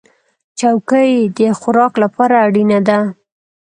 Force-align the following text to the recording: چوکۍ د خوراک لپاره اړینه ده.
چوکۍ 0.59 1.11
د 1.37 1.39
خوراک 1.59 1.93
لپاره 2.03 2.35
اړینه 2.45 2.79
ده. 2.87 2.99